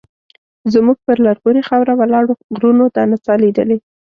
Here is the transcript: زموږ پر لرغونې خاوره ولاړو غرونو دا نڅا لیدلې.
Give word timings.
زموږ 0.73 0.97
پر 1.05 1.17
لرغونې 1.25 1.61
خاوره 1.67 1.93
ولاړو 1.97 2.33
غرونو 2.55 2.85
دا 2.95 3.03
نڅا 3.11 3.33
لیدلې. 3.43 3.77